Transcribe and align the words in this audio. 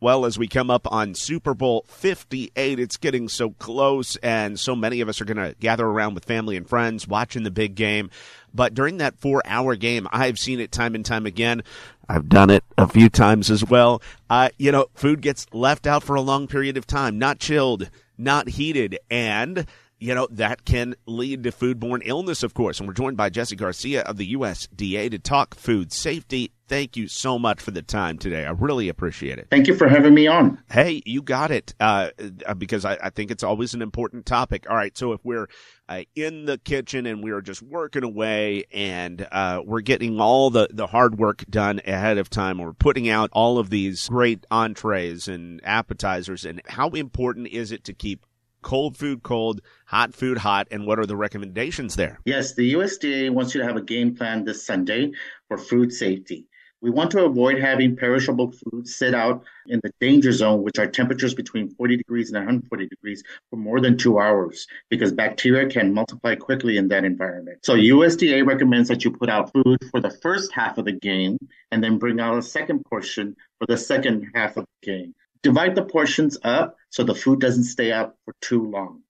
Well, 0.00 0.26
as 0.26 0.38
we 0.38 0.46
come 0.46 0.70
up 0.70 0.86
on 0.92 1.16
Super 1.16 1.54
Bowl 1.54 1.84
58, 1.88 2.78
it's 2.78 2.96
getting 2.96 3.28
so 3.28 3.50
close, 3.50 4.14
and 4.16 4.58
so 4.58 4.76
many 4.76 5.00
of 5.00 5.08
us 5.08 5.20
are 5.20 5.24
going 5.24 5.38
to 5.38 5.56
gather 5.58 5.84
around 5.84 6.14
with 6.14 6.24
family 6.24 6.56
and 6.56 6.68
friends 6.68 7.08
watching 7.08 7.42
the 7.42 7.50
big 7.50 7.74
game. 7.74 8.10
But 8.54 8.74
during 8.74 8.98
that 8.98 9.18
four 9.18 9.42
hour 9.44 9.74
game, 9.74 10.06
I've 10.12 10.38
seen 10.38 10.60
it 10.60 10.70
time 10.70 10.94
and 10.94 11.04
time 11.04 11.26
again. 11.26 11.64
I've 12.08 12.28
done 12.28 12.48
it 12.48 12.62
a 12.78 12.86
few 12.86 13.08
times 13.08 13.50
as 13.50 13.64
well. 13.64 14.00
Uh, 14.30 14.50
you 14.56 14.70
know, 14.70 14.86
food 14.94 15.20
gets 15.20 15.46
left 15.52 15.84
out 15.84 16.04
for 16.04 16.14
a 16.14 16.20
long 16.20 16.46
period 16.46 16.76
of 16.76 16.86
time, 16.86 17.18
not 17.18 17.40
chilled, 17.40 17.90
not 18.16 18.50
heated, 18.50 19.00
and 19.10 19.66
you 20.00 20.14
know, 20.14 20.28
that 20.30 20.64
can 20.64 20.94
lead 21.06 21.42
to 21.42 21.50
foodborne 21.50 22.02
illness, 22.04 22.42
of 22.42 22.54
course. 22.54 22.78
And 22.78 22.88
we're 22.88 22.94
joined 22.94 23.16
by 23.16 23.30
Jesse 23.30 23.56
Garcia 23.56 24.02
of 24.02 24.16
the 24.16 24.34
USDA 24.34 25.10
to 25.10 25.18
talk 25.18 25.54
food 25.56 25.92
safety. 25.92 26.52
Thank 26.68 26.96
you 26.96 27.08
so 27.08 27.38
much 27.38 27.60
for 27.60 27.70
the 27.70 27.82
time 27.82 28.18
today. 28.18 28.44
I 28.44 28.50
really 28.50 28.90
appreciate 28.90 29.38
it. 29.38 29.48
Thank 29.50 29.66
you 29.66 29.74
for 29.74 29.88
having 29.88 30.12
me 30.12 30.26
on. 30.26 30.62
Hey, 30.70 31.02
you 31.06 31.22
got 31.22 31.50
it. 31.50 31.74
Uh, 31.80 32.10
because 32.58 32.84
I, 32.84 32.98
I, 33.02 33.10
think 33.10 33.30
it's 33.30 33.42
always 33.42 33.72
an 33.72 33.80
important 33.80 34.26
topic. 34.26 34.68
All 34.68 34.76
right. 34.76 34.96
So 34.96 35.12
if 35.12 35.24
we're 35.24 35.48
uh, 35.88 36.02
in 36.14 36.44
the 36.44 36.58
kitchen 36.58 37.06
and 37.06 37.24
we're 37.24 37.40
just 37.40 37.62
working 37.62 38.04
away 38.04 38.64
and 38.70 39.26
uh, 39.32 39.62
we're 39.64 39.80
getting 39.80 40.20
all 40.20 40.50
the, 40.50 40.68
the 40.70 40.86
hard 40.86 41.18
work 41.18 41.44
done 41.48 41.80
ahead 41.86 42.18
of 42.18 42.28
time, 42.28 42.58
we're 42.58 42.74
putting 42.74 43.08
out 43.08 43.30
all 43.32 43.58
of 43.58 43.70
these 43.70 44.06
great 44.08 44.44
entrees 44.50 45.26
and 45.26 45.62
appetizers, 45.64 46.44
and 46.44 46.60
how 46.66 46.90
important 46.90 47.48
is 47.48 47.72
it 47.72 47.84
to 47.84 47.94
keep 47.94 48.26
cold 48.62 48.96
food 48.96 49.22
cold, 49.22 49.60
hot 49.86 50.14
food 50.14 50.38
hot, 50.38 50.68
and 50.70 50.86
what 50.86 50.98
are 50.98 51.06
the 51.06 51.16
recommendations 51.16 51.96
there? 51.96 52.18
Yes, 52.24 52.54
the 52.54 52.74
USDA 52.74 53.30
wants 53.30 53.54
you 53.54 53.60
to 53.60 53.66
have 53.66 53.76
a 53.76 53.82
game 53.82 54.14
plan 54.14 54.44
this 54.44 54.64
Sunday 54.64 55.12
for 55.48 55.58
food 55.58 55.92
safety. 55.92 56.46
We 56.80 56.90
want 56.90 57.10
to 57.10 57.24
avoid 57.24 57.58
having 57.58 57.96
perishable 57.96 58.52
food 58.52 58.86
sit 58.86 59.12
out 59.12 59.42
in 59.66 59.80
the 59.82 59.90
danger 60.00 60.30
zone, 60.30 60.62
which 60.62 60.78
are 60.78 60.86
temperatures 60.86 61.34
between 61.34 61.70
40 61.70 61.96
degrees 61.96 62.28
and 62.28 62.36
140 62.36 62.86
degrees 62.86 63.24
for 63.50 63.56
more 63.56 63.80
than 63.80 63.98
two 63.98 64.20
hours 64.20 64.68
because 64.88 65.12
bacteria 65.12 65.68
can 65.68 65.92
multiply 65.92 66.36
quickly 66.36 66.76
in 66.76 66.86
that 66.88 67.04
environment. 67.04 67.58
So 67.64 67.74
USDA 67.74 68.46
recommends 68.46 68.88
that 68.88 69.04
you 69.04 69.10
put 69.10 69.28
out 69.28 69.52
food 69.52 69.78
for 69.90 70.00
the 70.00 70.10
first 70.22 70.52
half 70.52 70.78
of 70.78 70.84
the 70.84 70.92
game 70.92 71.38
and 71.72 71.82
then 71.82 71.98
bring 71.98 72.20
out 72.20 72.38
a 72.38 72.42
second 72.42 72.84
portion 72.84 73.34
for 73.58 73.66
the 73.66 73.76
second 73.76 74.30
half 74.34 74.56
of 74.56 74.64
the 74.64 74.86
game. 74.86 75.14
Divide 75.42 75.74
the 75.74 75.84
portions 75.84 76.36
up 76.42 76.76
so 76.90 77.04
the 77.04 77.14
food 77.14 77.40
doesn't 77.40 77.64
stay 77.64 77.92
out 77.92 78.16
for 78.24 78.34
too 78.40 78.68
long. 78.70 79.02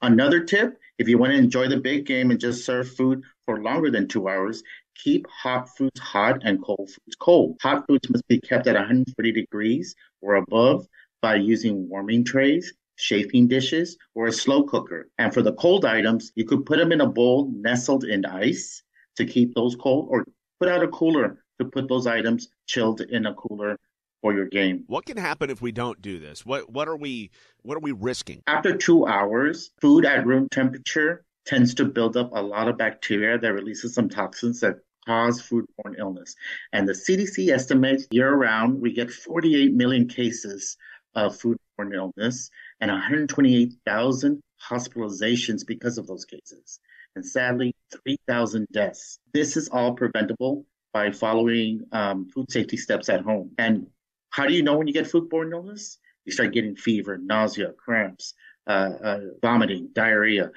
Another 0.00 0.44
tip, 0.44 0.78
if 0.98 1.08
you 1.08 1.18
want 1.18 1.32
to 1.32 1.38
enjoy 1.38 1.68
the 1.68 1.80
big 1.80 2.06
game 2.06 2.30
and 2.30 2.38
just 2.38 2.64
serve 2.64 2.88
food 2.94 3.22
for 3.44 3.60
longer 3.60 3.90
than 3.90 4.06
two 4.06 4.28
hours, 4.28 4.62
keep 4.94 5.26
hot 5.28 5.68
foods 5.76 5.98
hot 5.98 6.42
and 6.44 6.62
cold 6.62 6.88
foods 6.88 7.16
cold. 7.18 7.56
Hot 7.62 7.84
foods 7.86 8.08
must 8.10 8.26
be 8.28 8.40
kept 8.40 8.66
at 8.66 8.74
140 8.74 9.32
degrees 9.32 9.94
or 10.20 10.36
above 10.36 10.86
by 11.20 11.34
using 11.34 11.88
warming 11.88 12.24
trays, 12.24 12.72
chafing 12.96 13.48
dishes, 13.48 13.96
or 14.14 14.26
a 14.26 14.32
slow 14.32 14.62
cooker. 14.64 15.08
And 15.18 15.34
for 15.34 15.42
the 15.42 15.54
cold 15.54 15.84
items, 15.84 16.32
you 16.36 16.44
could 16.44 16.64
put 16.64 16.78
them 16.78 16.92
in 16.92 17.00
a 17.00 17.08
bowl 17.08 17.50
nestled 17.52 18.04
in 18.04 18.24
ice 18.24 18.82
to 19.16 19.24
keep 19.24 19.54
those 19.54 19.76
cold, 19.76 20.08
or 20.10 20.24
put 20.60 20.68
out 20.68 20.84
a 20.84 20.88
cooler 20.88 21.42
to 21.58 21.64
put 21.64 21.88
those 21.88 22.06
items 22.06 22.48
chilled 22.66 23.00
in 23.00 23.26
a 23.26 23.34
cooler 23.34 23.78
for 24.22 24.32
your 24.32 24.46
game. 24.46 24.84
What 24.86 25.04
can 25.04 25.18
happen 25.18 25.50
if 25.50 25.60
we 25.60 25.72
don't 25.72 26.00
do 26.00 26.18
this? 26.18 26.46
What 26.46 26.70
what 26.70 26.88
are 26.88 26.96
we 26.96 27.30
what 27.62 27.76
are 27.76 27.80
we 27.80 27.92
risking? 27.92 28.42
After 28.46 28.74
two 28.76 29.06
hours, 29.06 29.72
food 29.80 30.06
at 30.06 30.24
room 30.24 30.48
temperature 30.50 31.24
tends 31.44 31.74
to 31.74 31.84
build 31.84 32.16
up 32.16 32.30
a 32.32 32.40
lot 32.40 32.68
of 32.68 32.78
bacteria 32.78 33.36
that 33.36 33.52
releases 33.52 33.94
some 33.94 34.08
toxins 34.08 34.60
that 34.60 34.76
cause 35.04 35.42
foodborne 35.42 35.98
illness. 35.98 36.36
And 36.72 36.88
the 36.88 36.92
CDC 36.92 37.52
estimates 37.52 38.06
year 38.12 38.32
round 38.32 38.80
we 38.80 38.92
get 38.92 39.10
48 39.10 39.74
million 39.74 40.08
cases 40.08 40.76
of 41.14 41.36
foodborne 41.36 41.92
illness 41.92 42.48
and 42.80 42.90
128,000 42.90 44.40
hospitalizations 44.70 45.66
because 45.66 45.98
of 45.98 46.06
those 46.06 46.24
cases. 46.24 46.78
And 47.16 47.26
sadly, 47.26 47.74
3,000 48.04 48.66
deaths. 48.72 49.18
This 49.34 49.56
is 49.56 49.68
all 49.68 49.94
preventable 49.94 50.64
by 50.92 51.10
following 51.10 51.82
um, 51.92 52.28
food 52.28 52.50
safety 52.50 52.76
steps 52.76 53.08
at 53.08 53.22
home. 53.22 53.50
And 53.58 53.88
how 54.32 54.46
do 54.46 54.54
you 54.54 54.62
know 54.62 54.76
when 54.76 54.88
you 54.88 54.92
get 54.92 55.04
foodborne 55.04 55.52
illness? 55.52 55.98
You 56.24 56.32
start 56.32 56.52
getting 56.52 56.74
fever, 56.74 57.18
nausea, 57.18 57.72
cramps, 57.72 58.34
uh, 58.66 58.90
uh, 59.02 59.20
vomiting, 59.40 59.90
diarrhea. 59.92 60.50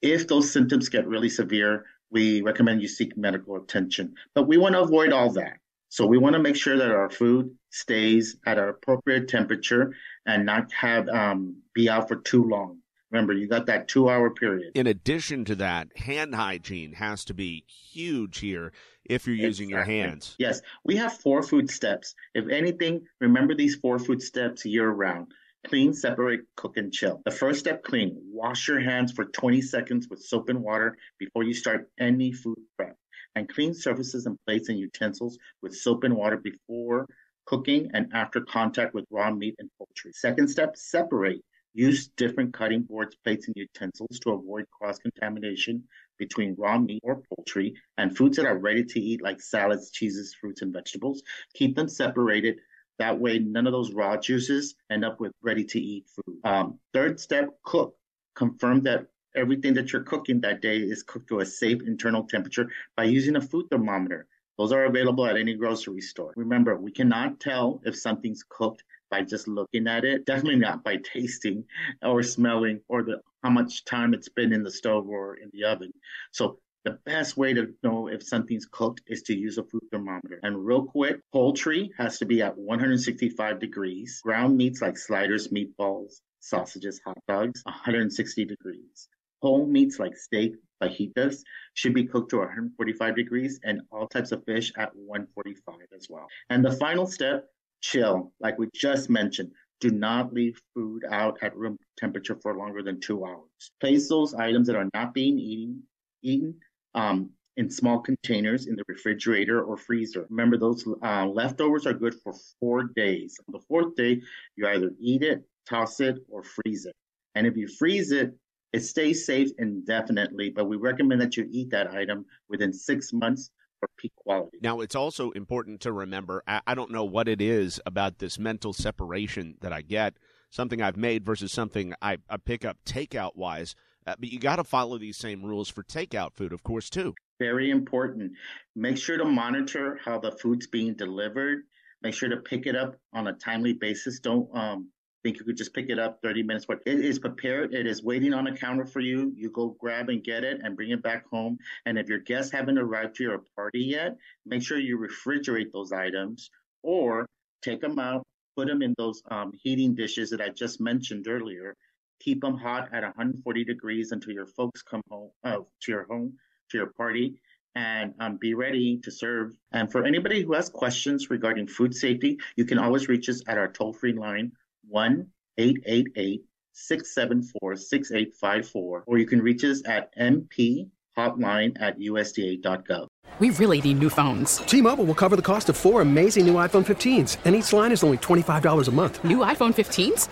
If 0.00 0.28
those 0.28 0.52
symptoms 0.52 0.88
get 0.88 1.06
really 1.06 1.30
severe, 1.30 1.86
we 2.10 2.42
recommend 2.42 2.82
you 2.82 2.88
seek 2.88 3.16
medical 3.16 3.56
attention. 3.56 4.14
But 4.34 4.48
we 4.48 4.58
want 4.58 4.74
to 4.74 4.82
avoid 4.82 5.12
all 5.12 5.30
that. 5.32 5.58
So 5.88 6.06
we 6.06 6.18
want 6.18 6.34
to 6.34 6.40
make 6.40 6.56
sure 6.56 6.76
that 6.76 6.90
our 6.90 7.10
food 7.10 7.54
stays 7.70 8.36
at 8.46 8.58
our 8.58 8.68
appropriate 8.68 9.28
temperature 9.28 9.94
and 10.26 10.44
not 10.44 10.70
have 10.72 11.08
um, 11.08 11.56
be 11.74 11.88
out 11.88 12.08
for 12.08 12.16
too 12.16 12.44
long. 12.44 12.78
Remember, 13.10 13.34
you 13.34 13.46
got 13.46 13.66
that 13.66 13.88
two 13.88 14.08
hour 14.08 14.30
period. 14.30 14.72
In 14.74 14.86
addition 14.86 15.44
to 15.46 15.54
that, 15.56 15.88
hand 15.96 16.34
hygiene 16.34 16.94
has 16.94 17.24
to 17.26 17.34
be 17.34 17.64
huge 17.66 18.38
here 18.38 18.72
if 19.04 19.26
you're 19.26 19.36
using 19.36 19.70
exactly. 19.70 19.96
your 19.96 20.04
hands. 20.04 20.36
Yes, 20.38 20.60
we 20.84 20.96
have 20.96 21.12
four 21.12 21.42
food 21.42 21.70
steps. 21.70 22.14
If 22.34 22.48
anything, 22.48 23.02
remember 23.20 23.54
these 23.54 23.76
four 23.76 23.98
food 23.98 24.22
steps 24.22 24.64
year 24.64 24.88
round. 24.88 25.28
Clean, 25.66 25.94
separate, 25.94 26.40
cook, 26.56 26.76
and 26.76 26.92
chill. 26.92 27.22
The 27.24 27.30
first 27.30 27.60
step, 27.60 27.84
clean. 27.84 28.20
Wash 28.32 28.66
your 28.66 28.80
hands 28.80 29.12
for 29.12 29.26
20 29.26 29.60
seconds 29.62 30.08
with 30.10 30.20
soap 30.20 30.48
and 30.48 30.60
water 30.60 30.96
before 31.18 31.44
you 31.44 31.54
start 31.54 31.88
any 32.00 32.32
food 32.32 32.58
prep. 32.76 32.96
And 33.36 33.48
clean 33.48 33.72
surfaces 33.72 34.26
and 34.26 34.36
plates 34.46 34.68
and 34.68 34.78
utensils 34.78 35.38
with 35.62 35.74
soap 35.74 36.04
and 36.04 36.16
water 36.16 36.36
before 36.36 37.06
cooking 37.46 37.90
and 37.94 38.12
after 38.12 38.40
contact 38.40 38.94
with 38.94 39.04
raw 39.10 39.30
meat 39.30 39.54
and 39.58 39.70
poultry. 39.78 40.12
Second 40.12 40.48
step, 40.48 40.76
separate. 40.76 41.42
Use 41.74 42.08
different 42.08 42.52
cutting 42.52 42.82
boards, 42.82 43.16
plates, 43.24 43.46
and 43.46 43.56
utensils 43.56 44.18
to 44.20 44.32
avoid 44.32 44.66
cross 44.70 44.98
contamination 44.98 45.84
between 46.22 46.54
raw 46.56 46.78
meat 46.78 47.02
or 47.02 47.20
poultry 47.28 47.74
and 47.98 48.16
foods 48.16 48.36
that 48.36 48.46
are 48.46 48.56
ready 48.56 48.84
to 48.84 49.00
eat, 49.00 49.20
like 49.20 49.40
salads, 49.40 49.90
cheeses, 49.90 50.32
fruits, 50.40 50.62
and 50.62 50.72
vegetables. 50.72 51.20
Keep 51.54 51.74
them 51.74 51.88
separated. 51.88 52.60
That 53.00 53.18
way, 53.18 53.40
none 53.40 53.66
of 53.66 53.72
those 53.72 53.92
raw 53.92 54.16
juices 54.16 54.76
end 54.88 55.04
up 55.04 55.18
with 55.18 55.32
ready 55.42 55.64
to 55.64 55.80
eat 55.80 56.04
food. 56.14 56.36
Um, 56.44 56.78
third 56.92 57.18
step 57.18 57.48
cook. 57.64 57.96
Confirm 58.36 58.82
that 58.84 59.08
everything 59.34 59.74
that 59.74 59.92
you're 59.92 60.04
cooking 60.04 60.40
that 60.42 60.62
day 60.62 60.76
is 60.76 61.02
cooked 61.02 61.28
to 61.30 61.40
a 61.40 61.46
safe 61.46 61.82
internal 61.82 62.22
temperature 62.22 62.68
by 62.96 63.04
using 63.04 63.34
a 63.34 63.40
food 63.40 63.66
thermometer. 63.68 64.28
Those 64.58 64.70
are 64.70 64.84
available 64.84 65.26
at 65.26 65.36
any 65.36 65.54
grocery 65.54 66.02
store. 66.02 66.32
Remember, 66.36 66.76
we 66.76 66.92
cannot 66.92 67.40
tell 67.40 67.80
if 67.84 67.96
something's 67.96 68.44
cooked 68.48 68.84
by 69.12 69.22
just 69.22 69.46
looking 69.46 69.86
at 69.86 70.04
it. 70.04 70.24
Definitely 70.24 70.56
not 70.58 70.82
by 70.82 70.96
tasting 70.96 71.64
or 72.02 72.22
smelling 72.22 72.80
or 72.88 73.02
the 73.02 73.20
how 73.44 73.50
much 73.50 73.84
time 73.84 74.14
it's 74.14 74.30
been 74.30 74.52
in 74.52 74.62
the 74.62 74.70
stove 74.70 75.06
or 75.08 75.36
in 75.36 75.50
the 75.52 75.64
oven. 75.64 75.92
So 76.32 76.58
the 76.84 76.98
best 77.04 77.36
way 77.36 77.52
to 77.52 77.74
know 77.82 78.08
if 78.08 78.22
something's 78.22 78.66
cooked 78.66 79.02
is 79.06 79.22
to 79.24 79.36
use 79.36 79.58
a 79.58 79.64
food 79.64 79.82
thermometer. 79.92 80.40
And 80.42 80.64
real 80.64 80.84
quick, 80.84 81.20
poultry 81.30 81.92
has 81.98 82.18
to 82.18 82.24
be 82.24 82.40
at 82.40 82.56
165 82.56 83.60
degrees. 83.60 84.20
Ground 84.24 84.56
meats 84.56 84.80
like 84.80 84.96
sliders, 84.96 85.48
meatballs, 85.48 86.14
sausages, 86.40 87.00
hot 87.04 87.18
dogs, 87.28 87.62
160 87.64 88.46
degrees. 88.46 89.08
Whole 89.42 89.66
meats 89.66 89.98
like 89.98 90.16
steak, 90.16 90.54
fajitas 90.82 91.42
should 91.74 91.94
be 91.94 92.04
cooked 92.04 92.30
to 92.30 92.38
145 92.38 93.16
degrees 93.16 93.60
and 93.64 93.82
all 93.90 94.06
types 94.08 94.32
of 94.32 94.44
fish 94.44 94.72
at 94.76 94.94
145 94.94 95.76
as 95.96 96.06
well. 96.08 96.26
And 96.48 96.64
the 96.64 96.72
final 96.72 97.06
step, 97.06 97.48
chill, 97.82 98.32
like 98.40 98.58
we 98.58 98.68
just 98.74 99.10
mentioned. 99.10 99.50
Do 99.80 99.90
not 99.90 100.32
leave 100.32 100.60
food 100.74 101.02
out 101.10 101.36
at 101.42 101.56
room 101.56 101.76
temperature 101.98 102.38
for 102.40 102.56
longer 102.56 102.82
than 102.82 103.00
two 103.00 103.24
hours. 103.26 103.72
Place 103.80 104.08
those 104.08 104.32
items 104.32 104.68
that 104.68 104.76
are 104.76 104.88
not 104.94 105.12
being 105.12 105.38
eaten, 105.38 105.82
eaten 106.22 106.54
um, 106.94 107.30
in 107.56 107.68
small 107.68 107.98
containers 107.98 108.66
in 108.66 108.76
the 108.76 108.84
refrigerator 108.88 109.62
or 109.64 109.76
freezer. 109.76 110.26
Remember, 110.30 110.56
those 110.56 110.86
uh, 111.02 111.26
leftovers 111.26 111.86
are 111.86 111.92
good 111.92 112.14
for 112.14 112.32
four 112.60 112.84
days. 112.94 113.36
On 113.48 113.52
the 113.52 113.64
fourth 113.66 113.96
day, 113.96 114.22
you 114.56 114.66
either 114.68 114.92
eat 115.00 115.22
it, 115.22 115.42
toss 115.68 116.00
it, 116.00 116.18
or 116.28 116.42
freeze 116.44 116.86
it. 116.86 116.94
And 117.34 117.46
if 117.46 117.56
you 117.56 117.66
freeze 117.66 118.12
it, 118.12 118.34
it 118.72 118.80
stays 118.80 119.26
safe 119.26 119.50
indefinitely, 119.58 120.50
but 120.50 120.66
we 120.66 120.76
recommend 120.76 121.20
that 121.20 121.36
you 121.36 121.46
eat 121.50 121.70
that 121.70 121.90
item 121.90 122.24
within 122.48 122.72
six 122.72 123.12
months 123.12 123.50
for 123.82 123.88
peak 123.98 124.12
quality. 124.16 124.58
Now, 124.62 124.80
it's 124.80 124.94
also 124.94 125.32
important 125.32 125.80
to 125.80 125.92
remember 125.92 126.44
I, 126.46 126.60
I 126.66 126.74
don't 126.74 126.92
know 126.92 127.04
what 127.04 127.26
it 127.26 127.40
is 127.40 127.80
about 127.84 128.18
this 128.18 128.38
mental 128.38 128.72
separation 128.72 129.56
that 129.60 129.72
I 129.72 129.82
get, 129.82 130.14
something 130.50 130.80
I've 130.80 130.96
made 130.96 131.24
versus 131.24 131.52
something 131.52 131.92
I, 132.00 132.18
I 132.30 132.36
pick 132.36 132.64
up 132.64 132.78
takeout 132.84 133.34
wise 133.34 133.74
uh, 134.06 134.14
but 134.18 134.30
you 134.30 134.38
got 134.38 134.56
to 134.56 134.64
follow 134.64 134.98
these 134.98 135.16
same 135.16 135.42
rules 135.44 135.68
for 135.68 135.82
takeout 135.82 136.34
food, 136.34 136.52
of 136.52 136.62
course, 136.62 136.90
too. 136.90 137.14
Very 137.38 137.70
important. 137.70 138.32
Make 138.74 138.98
sure 138.98 139.18
to 139.18 139.24
monitor 139.24 139.98
how 140.04 140.18
the 140.18 140.32
food's 140.32 140.66
being 140.66 140.94
delivered. 140.94 141.64
Make 142.02 142.14
sure 142.14 142.28
to 142.28 142.38
pick 142.38 142.66
it 142.66 142.74
up 142.74 142.96
on 143.12 143.28
a 143.28 143.32
timely 143.32 143.74
basis. 143.74 144.18
Don't 144.20 144.48
um, 144.56 144.88
think 145.22 145.38
you 145.38 145.44
could 145.44 145.56
just 145.56 145.74
pick 145.74 145.88
it 145.88 145.98
up 145.98 146.20
30 146.22 146.42
minutes. 146.42 146.66
But 146.66 146.80
it 146.86 147.00
is 147.00 147.18
prepared. 147.18 147.74
It 147.74 147.86
is 147.86 148.02
waiting 148.02 148.34
on 148.34 148.46
a 148.46 148.56
counter 148.56 148.86
for 148.86 149.00
you. 149.00 149.32
You 149.36 149.50
go 149.50 149.76
grab 149.78 150.08
and 150.08 150.22
get 150.22 150.44
it 150.44 150.60
and 150.62 150.76
bring 150.76 150.90
it 150.90 151.02
back 151.02 151.28
home. 151.30 151.58
And 151.86 151.98
if 151.98 152.08
your 152.08 152.18
guests 152.18 152.52
haven't 152.52 152.78
arrived 152.78 153.16
to 153.16 153.24
your 153.24 153.42
party 153.56 153.80
yet, 153.80 154.16
make 154.46 154.62
sure 154.62 154.78
you 154.78 154.98
refrigerate 154.98 155.72
those 155.72 155.92
items 155.92 156.50
or 156.82 157.26
take 157.62 157.80
them 157.80 157.98
out, 157.98 158.22
put 158.56 158.68
them 158.68 158.82
in 158.82 158.94
those 158.98 159.22
um, 159.30 159.52
heating 159.62 159.94
dishes 159.94 160.30
that 160.30 160.40
I 160.40 160.48
just 160.48 160.80
mentioned 160.80 161.28
earlier, 161.28 161.76
keep 162.20 162.40
them 162.40 162.56
hot 162.56 162.88
at 162.92 163.02
140 163.02 163.64
degrees 163.64 164.12
until 164.12 164.32
your 164.32 164.46
folks 164.46 164.82
come 164.82 165.02
home 165.10 165.30
uh, 165.44 165.58
to 165.82 165.92
your 165.92 166.04
home 166.04 166.34
to 166.70 166.78
your 166.78 166.92
party 166.96 167.34
and 167.74 168.14
um, 168.20 168.36
be 168.36 168.54
ready 168.54 168.98
to 169.02 169.10
serve 169.10 169.56
and 169.72 169.90
for 169.90 170.04
anybody 170.04 170.42
who 170.42 170.52
has 170.52 170.68
questions 170.68 171.30
regarding 171.30 171.66
food 171.66 171.94
safety 171.94 172.38
you 172.54 172.64
can 172.64 172.78
always 172.78 173.08
reach 173.08 173.28
us 173.28 173.42
at 173.48 173.56
our 173.56 173.68
toll-free 173.68 174.12
line 174.12 174.52
1-888 174.92 176.40
674 176.74 177.76
6854 177.76 179.04
or 179.06 179.18
you 179.18 179.26
can 179.26 179.40
reach 179.40 179.64
us 179.64 179.82
at 179.86 180.16
mp 180.16 180.88
hotline 181.16 181.80
at 181.80 181.98
usda.gov 181.98 183.08
we 183.38 183.50
really 183.50 183.80
need 183.80 183.98
new 183.98 184.10
phones. 184.10 184.58
T-Mobile 184.58 185.04
will 185.04 185.14
cover 185.14 185.36
the 185.36 185.42
cost 185.42 185.68
of 185.68 185.76
four 185.76 186.02
amazing 186.02 186.46
new 186.46 186.54
iPhone 186.54 186.84
15s, 186.84 187.38
and 187.44 187.54
each 187.54 187.72
line 187.72 187.90
is 187.90 188.04
only 188.04 188.18
$25 188.18 188.88
a 188.88 188.90
month. 188.90 189.24
New 189.24 189.38
iPhone 189.38 189.72
15s? 189.72 190.28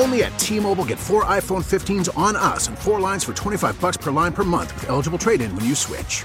Only 0.00 0.22
at 0.24 0.36
T-Mobile 0.38 0.86
get 0.86 0.98
four 0.98 1.26
iPhone 1.26 1.62
15s 1.62 2.16
on 2.16 2.34
us 2.34 2.68
and 2.68 2.78
four 2.78 2.98
lines 2.98 3.22
for 3.22 3.34
25 3.34 3.78
bucks 3.78 3.98
per 3.98 4.10
line 4.10 4.32
per 4.32 4.42
month 4.42 4.72
with 4.74 4.88
eligible 4.88 5.18
trade-in 5.18 5.54
when 5.54 5.66
you 5.66 5.74
switch. 5.74 6.24